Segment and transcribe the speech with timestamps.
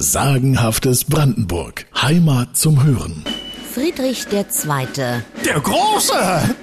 [0.00, 1.86] Sagenhaftes Brandenburg.
[1.92, 3.24] Heimat zum Hören.
[3.74, 4.86] Friedrich II.
[5.44, 6.54] Der Große!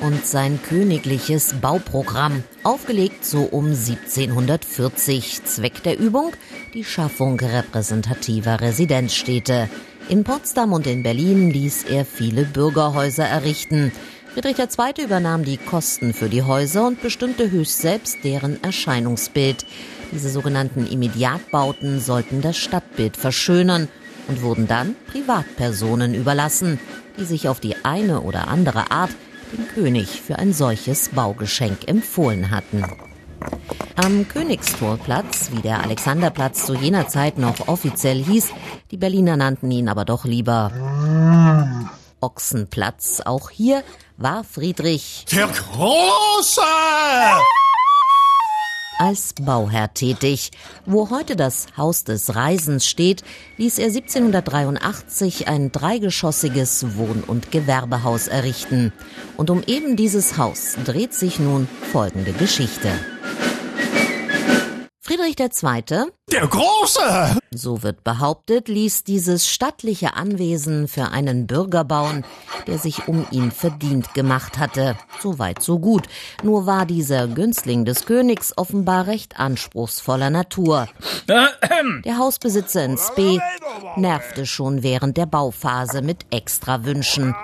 [0.00, 5.44] und sein königliches Bauprogramm, aufgelegt so um 1740.
[5.44, 6.32] Zweck der Übung
[6.72, 9.68] die Schaffung repräsentativer Residenzstädte.
[10.08, 13.92] In Potsdam und in Berlin ließ er viele Bürgerhäuser errichten.
[14.32, 15.04] Friedrich II.
[15.04, 19.66] übernahm die Kosten für die Häuser und bestimmte höchst selbst deren Erscheinungsbild.
[20.14, 23.88] Diese sogenannten Immediatbauten sollten das Stadtbild verschönern
[24.28, 26.78] und wurden dann Privatpersonen überlassen,
[27.18, 29.10] die sich auf die eine oder andere Art
[29.52, 32.84] den König für ein solches Baugeschenk empfohlen hatten.
[33.96, 38.50] Am Königstorplatz, wie der Alexanderplatz zu jener Zeit noch offiziell hieß,
[38.92, 40.70] die Berliner nannten ihn aber doch lieber
[42.20, 43.20] Ochsenplatz.
[43.24, 43.82] Auch hier
[44.16, 46.62] war Friedrich Der Große!
[49.04, 50.50] Als Bauherr tätig.
[50.86, 53.22] Wo heute das Haus des Reisens steht,
[53.58, 58.94] ließ er 1783 ein dreigeschossiges Wohn- und Gewerbehaus errichten.
[59.36, 62.88] Und um eben dieses Haus dreht sich nun folgende Geschichte.
[65.14, 67.38] Friedrich II., Der Große!
[67.52, 72.24] so wird behauptet, ließ dieses stattliche Anwesen für einen Bürger bauen,
[72.66, 74.96] der sich um ihn verdient gemacht hatte.
[75.20, 76.08] So weit, so gut.
[76.42, 80.88] Nur war dieser Günstling des Königs offenbar recht anspruchsvoller Natur.
[81.28, 83.38] Der Hausbesitzer in Spee
[83.94, 87.36] nervte schon während der Bauphase mit Extrawünschen.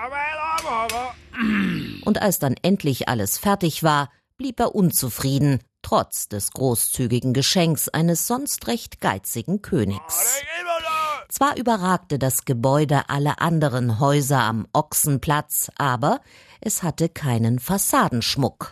[2.04, 5.60] Und als dann endlich alles fertig war, blieb er unzufrieden,
[5.90, 10.40] trotz des großzügigen Geschenks eines sonst recht geizigen Königs.
[11.28, 16.20] Zwar überragte das Gebäude alle anderen Häuser am Ochsenplatz, aber
[16.60, 18.70] es hatte keinen Fassadenschmuck.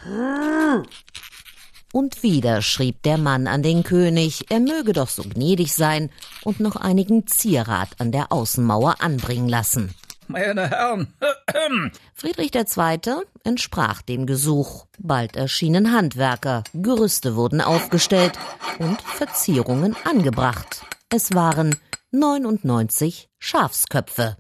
[1.93, 6.11] Und wieder schrieb der Mann an den König, er möge doch so gnädig sein
[6.45, 9.93] und noch einigen Zierat an der Außenmauer anbringen lassen.
[10.31, 11.15] Meine Herren,
[12.15, 13.25] Friedrich II.
[13.45, 14.85] entsprach dem Gesuch.
[14.99, 18.39] Bald erschienen Handwerker, Gerüste wurden aufgestellt
[18.79, 20.85] und Verzierungen angebracht.
[21.09, 21.77] Es waren
[22.11, 24.37] 99 Schafsköpfe.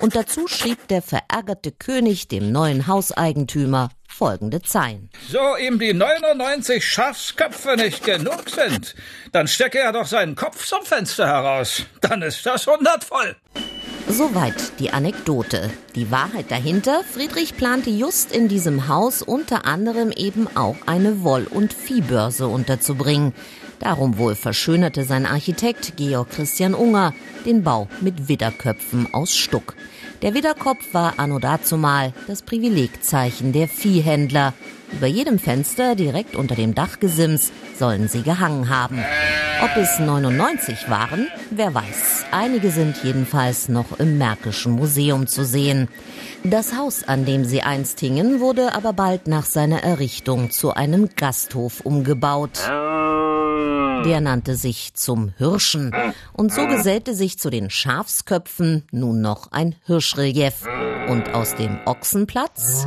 [0.00, 5.10] Und dazu schrieb der verärgerte König dem neuen Hauseigentümer folgende Zeilen.
[5.28, 8.94] so ihm die 99 Schafsköpfe nicht genug sind,
[9.32, 11.84] dann stecke er doch seinen Kopf zum Fenster heraus.
[12.00, 13.36] Dann ist das hundertvoll.
[14.08, 15.70] Soweit die Anekdote.
[15.94, 21.48] Die Wahrheit dahinter, Friedrich plante just in diesem Haus unter anderem eben auch eine Woll-
[21.50, 23.32] und Viehbörse unterzubringen.
[23.80, 27.12] Darum wohl verschönerte sein Architekt Georg Christian Unger
[27.44, 29.74] den Bau mit Widderköpfen aus Stuck.
[30.22, 34.54] Der Widderkopf war anno dazumal das Privilegzeichen der Viehhändler.
[34.92, 39.04] Über jedem Fenster direkt unter dem Dachgesims sollen sie gehangen haben.
[39.62, 42.26] Ob es 99 waren, wer weiß.
[42.30, 45.88] Einige sind jedenfalls noch im Märkischen Museum zu sehen.
[46.42, 51.08] Das Haus, an dem sie einst hingen, wurde aber bald nach seiner Errichtung zu einem
[51.16, 52.60] Gasthof umgebaut.
[54.04, 55.94] Der nannte sich zum Hirschen.
[56.32, 60.66] Und so gesellte sich zu den Schafsköpfen nun noch ein Hirschrelief.
[61.08, 62.84] Und aus dem Ochsenplatz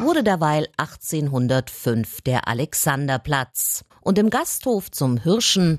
[0.00, 3.84] wurde derweil 1805 der Alexanderplatz.
[4.00, 5.78] Und im Gasthof zum Hirschen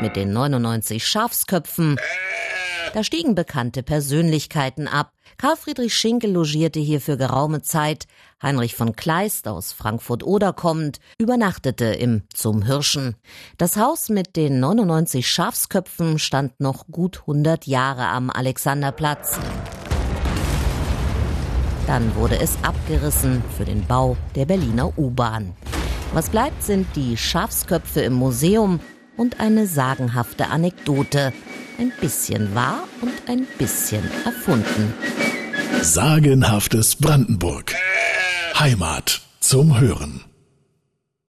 [0.00, 1.96] mit den 99 Schafsköpfen
[2.92, 5.12] da stiegen bekannte Persönlichkeiten ab.
[5.38, 8.06] Karl Friedrich Schinkel logierte hier für geraume Zeit.
[8.42, 13.16] Heinrich von Kleist aus Frankfurt-Oder kommend übernachtete im Zum Hirschen.
[13.56, 19.38] Das Haus mit den 99 Schafsköpfen stand noch gut 100 Jahre am Alexanderplatz.
[21.86, 25.56] Dann wurde es abgerissen für den Bau der Berliner U-Bahn.
[26.12, 28.80] Was bleibt, sind die Schafsköpfe im Museum
[29.16, 31.32] und eine sagenhafte Anekdote.
[31.82, 34.94] Ein bisschen wahr und ein bisschen erfunden.
[35.80, 37.74] Sagenhaftes Brandenburg.
[38.56, 40.20] Heimat zum Hören.